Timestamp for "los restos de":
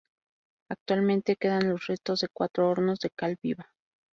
1.69-2.29